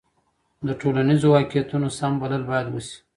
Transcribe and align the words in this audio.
د 0.67 0.69
ټولنیزو 0.81 1.27
واقعیتونو 1.35 1.87
سم 1.97 2.13
بلل 2.21 2.43
باید 2.49 2.67
وسي. 2.69 2.97